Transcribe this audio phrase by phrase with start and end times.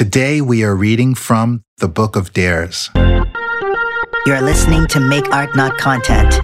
[0.00, 2.88] Today we are reading from the Book of Dares.
[2.94, 6.40] You are listening to Make Art Not Content,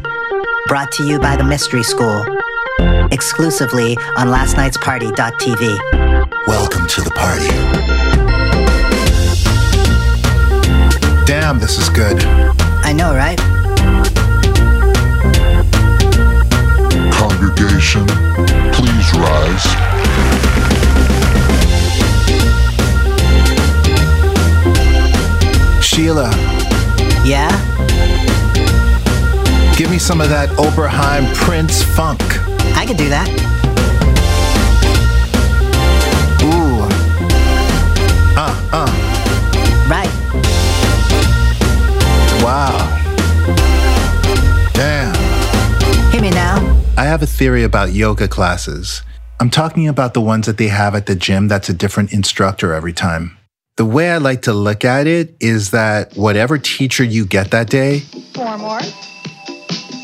[0.67, 2.23] brought to you by the Mystery School,
[3.11, 5.79] exclusively on lastnightsparty.tv.
[6.47, 7.49] Welcome to the party.
[11.25, 12.23] Damn, this is good.
[12.85, 13.39] I know, right?
[17.11, 18.07] Congregation,
[18.75, 20.86] please rise.
[25.97, 26.29] Sheila,
[27.25, 27.49] Yeah?
[29.79, 32.21] give me some of that Oberheim Prince funk.
[32.77, 33.27] I could do that.
[36.45, 36.83] Ooh.
[38.37, 39.89] Uh, uh.
[39.89, 40.13] Right.
[42.45, 42.77] Wow.
[44.75, 45.15] Damn.
[46.13, 46.57] Hear me now.
[46.99, 49.03] I have a theory about yoga classes.
[49.41, 52.75] I'm talking about the ones that they have at the gym that's a different instructor
[52.75, 53.39] every time.
[53.77, 57.69] The way I like to look at it is that whatever teacher you get that
[57.69, 58.01] day
[58.35, 58.81] Four more.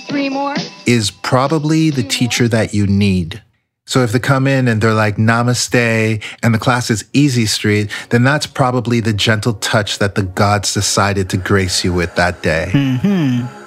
[0.08, 0.54] Three more.
[0.84, 3.42] is probably the teacher that you need.
[3.86, 7.90] So if they come in and they're like namaste and the class is easy street,
[8.10, 12.42] then that's probably the gentle touch that the gods decided to grace you with that
[12.42, 12.68] day.
[12.72, 13.61] Mm-hmm.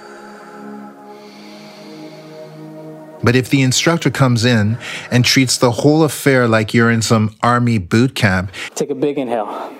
[3.26, 4.78] But if the instructor comes in
[5.10, 9.18] and treats the whole affair like you're in some army boot camp Take a big
[9.18, 9.74] inhale.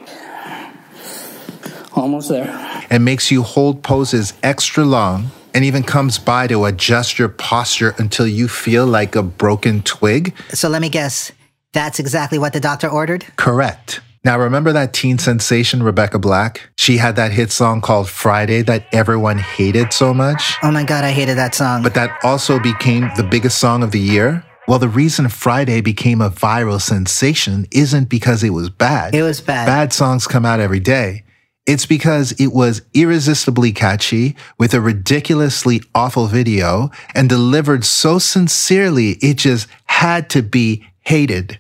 [1.94, 2.50] Almost there.
[2.90, 7.96] and makes you hold poses extra long and even comes by to adjust your posture
[7.98, 11.32] until you feel like a broken twig, So let me guess.
[11.72, 13.26] That's exactly what the doctor ordered?
[13.38, 14.02] correct.
[14.26, 16.68] Now, remember that teen sensation, Rebecca Black?
[16.80, 21.04] She had that hit song called Friday that everyone hated so much, Oh my god,
[21.04, 21.84] I hated that song.
[21.84, 24.44] but that also became the biggest song of the year.
[24.68, 29.14] Well, the reason Friday became a viral sensation isn't because it was bad.
[29.14, 29.68] it was bad.
[29.68, 31.24] bad songs come out every day.
[31.68, 39.12] It's because it was irresistibly catchy with a ridiculously awful video and delivered so sincerely
[39.22, 41.60] it just had to be hated.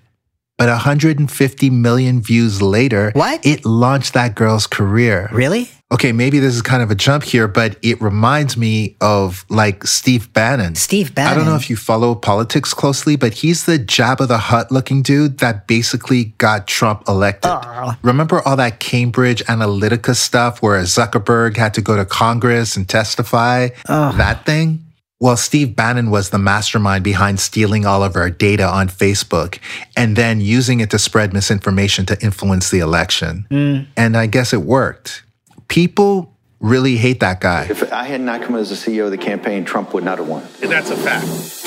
[0.57, 3.45] But 150 million views later, What?
[3.45, 5.29] it launched that girl's career.
[5.33, 5.69] Really?
[5.91, 9.83] Okay, maybe this is kind of a jump here, but it reminds me of like
[9.85, 10.75] Steve Bannon.
[10.75, 11.31] Steve Bannon.
[11.31, 15.03] I don't know if you follow politics closely, but he's the Jabba the Hutt looking
[15.03, 17.51] dude that basically got Trump elected.
[17.53, 17.95] Oh.
[18.01, 23.69] Remember all that Cambridge Analytica stuff where Zuckerberg had to go to Congress and testify?
[23.87, 24.84] That thing?
[25.19, 29.59] Well, Steve Bannon was the mastermind behind stealing all of our data on Facebook
[29.95, 33.47] and then using it to spread misinformation to influence the election.
[33.49, 33.87] Mm.
[33.95, 35.23] And I guess it worked.
[35.69, 37.67] People really hate that guy.
[37.69, 40.27] If I had not come as the CEO of the campaign, Trump would not have
[40.27, 40.43] won.
[40.59, 41.64] That's a fact.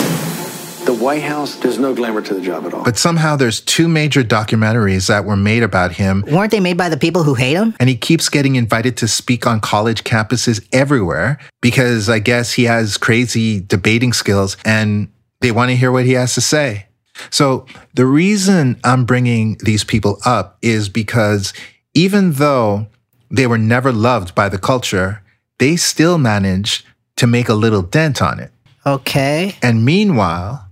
[0.85, 2.83] The White House, there's no glamour to the job at all.
[2.85, 6.89] But somehow there's two major documentaries that were made about him Weren't they made by
[6.89, 7.75] the people who hate him?
[7.79, 12.65] and he keeps getting invited to speak on college campuses everywhere because I guess he
[12.65, 16.87] has crazy debating skills and they want to hear what he has to say.
[17.31, 21.53] So the reason I'm bringing these people up is because
[21.95, 22.87] even though
[23.31, 25.23] they were never loved by the culture,
[25.59, 28.53] they still managed to make a little dent on it.
[28.87, 29.57] Okay.
[29.61, 30.68] And meanwhile,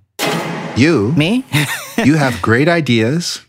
[0.78, 1.44] you Me?
[2.04, 3.40] you have great ideas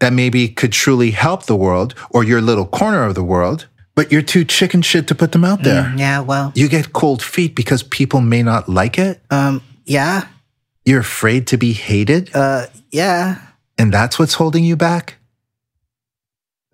[0.00, 4.12] that maybe could truly help the world or your little corner of the world, but
[4.12, 5.92] you're too chicken shit to put them out there.
[5.96, 9.20] yeah, well, You get cold feet because people may not like it.
[9.30, 10.28] um, yeah,
[10.84, 13.40] You're afraid to be hated, uh, yeah.
[13.76, 15.16] and that's what's holding you back.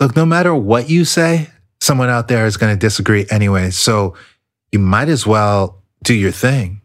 [0.00, 1.48] Look, no matter what you say,
[1.80, 3.70] someone out there is going to disagree anyway.
[3.70, 4.14] So
[4.72, 6.80] you might as well do your thing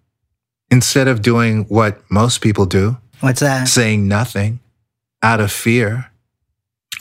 [0.71, 2.97] instead of doing what most people do.
[3.19, 3.67] What's that?
[3.67, 4.59] saying nothing
[5.21, 6.09] out of fear.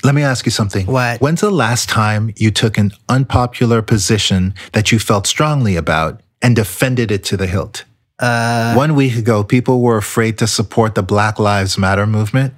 [0.05, 0.87] Let me ask you something.
[0.87, 1.21] What?
[1.21, 6.55] When's the last time you took an unpopular position that you felt strongly about and
[6.55, 7.85] defended it to the hilt?
[8.19, 12.55] Uh, One week ago, people were afraid to support the Black Lives Matter movement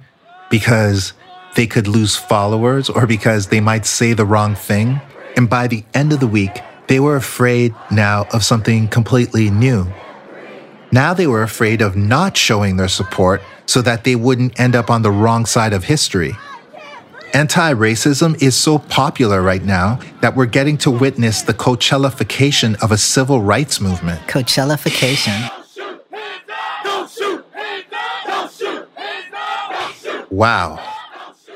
[0.49, 1.13] because
[1.55, 5.01] they could lose followers or because they might say the wrong thing.
[5.37, 9.85] And by the end of the week, they were afraid now of something completely new.
[10.91, 14.89] Now they were afraid of not showing their support so that they wouldn't end up
[14.89, 16.35] on the wrong side of history.
[17.33, 22.91] Anti racism is so popular right now that we're getting to witness the Coachellafication of
[22.91, 24.19] a civil rights movement.
[24.27, 25.49] Coachellafication.
[30.29, 30.85] Wow.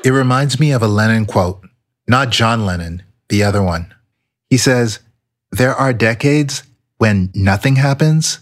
[0.02, 1.60] It reminds me of a Lenin quote,
[2.08, 3.94] not John Lennon, the other one.
[4.48, 5.00] He says,
[5.50, 6.62] There are decades
[6.96, 8.38] when nothing happens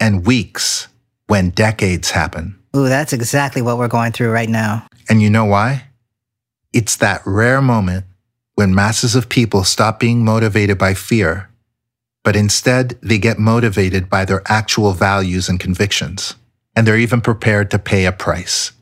[0.00, 0.88] and weeks
[1.26, 2.58] when decades happen.
[2.76, 4.86] Ooh, that's exactly what we're going through right now.
[5.08, 5.84] And you know why?
[6.72, 8.04] It's that rare moment
[8.54, 11.50] when masses of people stop being motivated by fear,
[12.22, 16.34] but instead they get motivated by their actual values and convictions,
[16.76, 18.72] and they're even prepared to pay a price.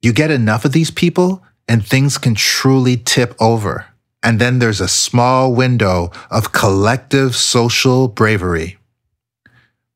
[0.00, 3.86] You get enough of these people, and things can truly tip over.
[4.22, 8.78] And then there's a small window of collective social bravery.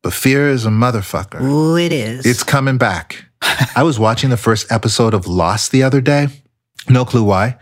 [0.07, 1.41] But fear is a motherfucker.
[1.41, 2.25] Ooh, it is.
[2.25, 3.25] It's coming back.
[3.75, 6.29] I was watching the first episode of Lost the other day.
[6.89, 7.57] No clue why.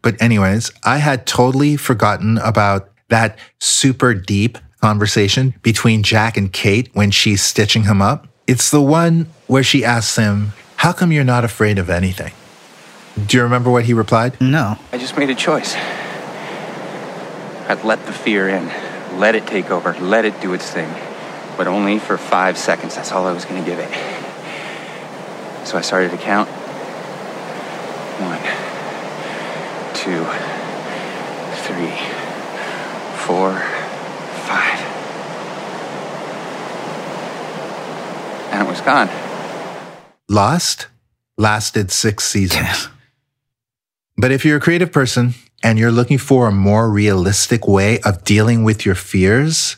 [0.00, 6.88] But, anyways, I had totally forgotten about that super deep conversation between Jack and Kate
[6.94, 8.26] when she's stitching him up.
[8.46, 12.32] It's the one where she asks him, How come you're not afraid of anything?
[13.26, 14.40] Do you remember what he replied?
[14.40, 14.78] no.
[14.90, 15.74] I just made a choice.
[17.68, 18.68] I'd let the fear in,
[19.20, 20.88] let it take over, let it do its thing,
[21.60, 22.94] but only for five seconds.
[22.94, 23.90] That's all I was going to give it.
[25.66, 26.48] So I started to count.
[28.18, 28.40] One,
[29.92, 30.24] two,
[31.66, 31.92] three,
[33.26, 33.52] four,
[34.48, 34.80] five.
[38.54, 39.10] And it was gone.
[40.30, 40.86] Lost
[41.36, 42.88] lasted six seasons.
[44.16, 48.22] But if you're a creative person and you're looking for a more realistic way of
[48.22, 49.76] dealing with your fears,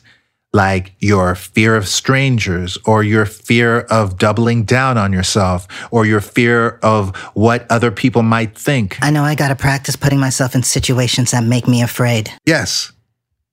[0.52, 6.20] like your fear of strangers or your fear of doubling down on yourself or your
[6.20, 8.98] fear of what other people might think.
[9.00, 12.30] I know I gotta practice putting myself in situations that make me afraid.
[12.44, 12.92] Yes,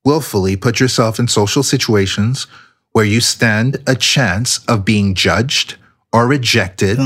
[0.04, 2.48] willfully put yourself in social situations
[2.92, 5.78] where you stand a chance of being judged
[6.12, 6.98] or rejected.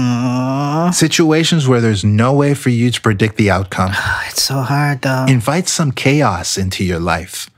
[0.93, 3.91] Situations where there's no way for you to predict the outcome.
[4.29, 5.25] It's so hard though.
[5.27, 7.49] Invite some chaos into your life.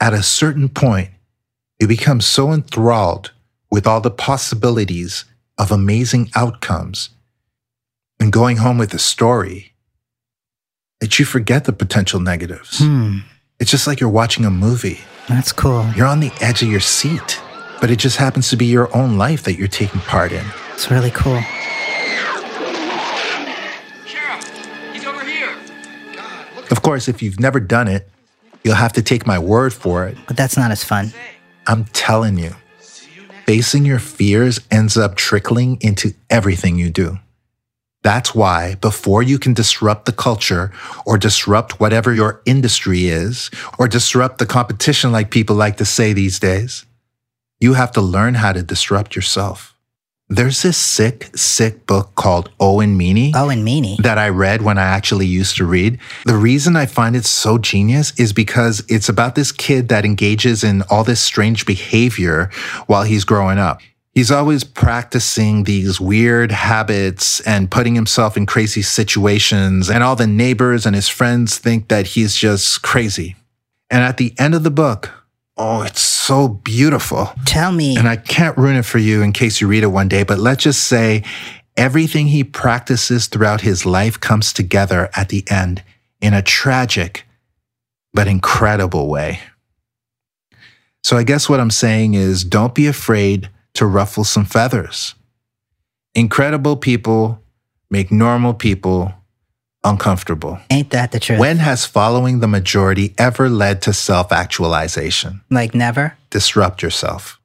[0.00, 1.10] At a certain point,
[1.80, 3.32] you become so enthralled
[3.70, 5.24] with all the possibilities
[5.58, 7.10] of amazing outcomes
[8.18, 9.72] and going home with a story
[11.00, 12.78] that you forget the potential negatives.
[12.80, 13.18] Hmm,
[13.58, 15.00] It's just like you're watching a movie.
[15.28, 15.86] that's cool.
[15.96, 17.40] You're on the edge of your seat,
[17.80, 20.44] but it just happens to be your own life that you're taking part in.
[20.74, 21.40] It's really cool.
[24.04, 25.56] Sheriff, he's over here.
[26.70, 28.08] Of course, if you've never done it,
[28.64, 30.16] you'll have to take my word for it.
[30.26, 31.12] But that's not as fun.
[31.70, 32.56] I'm telling you,
[33.46, 37.20] facing your fears ends up trickling into everything you do.
[38.02, 40.72] That's why before you can disrupt the culture
[41.06, 46.12] or disrupt whatever your industry is or disrupt the competition like people like to say
[46.12, 46.86] these days,
[47.60, 49.69] you have to learn how to disrupt yourself.
[50.32, 53.96] There's this sick, sick book called Owen Meany and meanie.
[54.04, 55.98] that I read when I actually used to read.
[56.24, 60.62] The reason I find it so genius is because it's about this kid that engages
[60.62, 62.48] in all this strange behavior
[62.86, 63.80] while he's growing up.
[64.14, 70.28] He's always practicing these weird habits and putting himself in crazy situations, and all the
[70.28, 73.34] neighbors and his friends think that he's just crazy.
[73.90, 75.19] And at the end of the book,
[75.60, 77.30] oh, it's so beautiful.
[77.44, 77.96] Tell me.
[77.96, 80.38] And I can't ruin it for you in case you read it one day, but
[80.38, 81.22] let's just say
[81.76, 85.84] everything he practices throughout his life comes together at the end
[86.20, 87.26] in a tragic
[88.14, 89.40] but incredible way.
[91.04, 95.14] So I guess what I'm saying is don't be afraid to ruffle some feathers.
[96.14, 97.42] Incredible people
[97.90, 99.12] make normal people
[99.84, 100.58] uncomfortable.
[100.70, 101.38] Ain't that the truth?
[101.38, 105.40] When has following the majority ever led to self actualization?
[105.50, 106.16] like never?
[106.30, 107.40] disrupt yourself.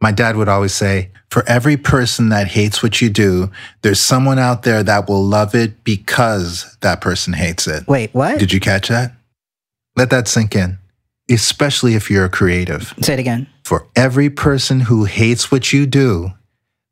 [0.00, 3.50] My dad would always say, for every person that hates what you do,
[3.82, 7.86] there's someone out there that will love it because that person hates it.
[7.86, 8.38] Wait, what?
[8.38, 9.12] Did you catch that?
[9.96, 10.78] Let that sink in,
[11.28, 12.94] especially if you're a creative.
[13.00, 13.48] Say it again.
[13.64, 16.32] For every person who hates what you do,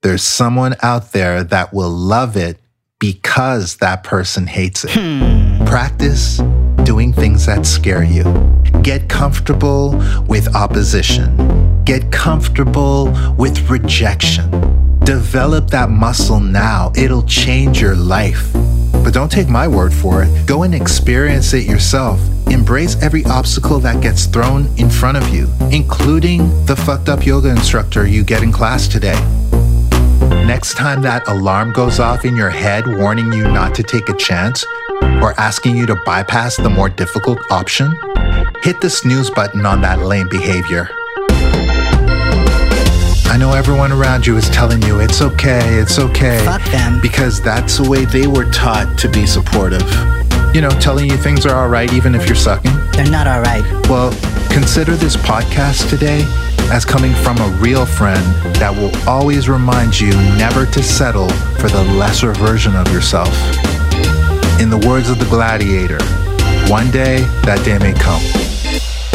[0.02, 2.58] there's someone out there that will love it
[2.98, 4.92] because that person hates it.
[4.92, 5.64] Hmm.
[5.66, 6.38] Practice
[6.84, 8.24] doing things that scare you.
[8.82, 11.82] Get comfortable with opposition.
[11.84, 14.50] Get comfortable with rejection.
[15.00, 16.92] Develop that muscle now.
[16.96, 18.52] It'll change your life.
[19.04, 20.46] But don't take my word for it.
[20.46, 22.20] Go and experience it yourself.
[22.48, 27.50] Embrace every obstacle that gets thrown in front of you, including the fucked up yoga
[27.50, 29.20] instructor you get in class today.
[30.46, 34.14] Next time that alarm goes off in your head warning you not to take a
[34.14, 34.64] chance
[35.20, 37.92] or asking you to bypass the more difficult option,
[38.62, 40.88] hit the snooze button on that lame behavior.
[43.28, 46.44] I know everyone around you is telling you it's okay, it's okay.
[46.44, 47.00] Fuck them.
[47.00, 49.82] Because that's the way they were taught to be supportive.
[50.54, 52.72] You know, telling you things are all right even if you're sucking.
[52.92, 53.64] They're not all right.
[53.88, 54.12] Well,
[54.52, 56.24] consider this podcast today
[56.70, 58.24] as coming from a real friend
[58.56, 61.28] that will always remind you never to settle
[61.60, 63.32] for the lesser version of yourself.
[64.60, 66.02] In the words of the gladiator,
[66.70, 68.22] one day that day may come,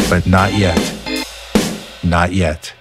[0.10, 0.80] but not yet.
[2.04, 2.74] Not yet.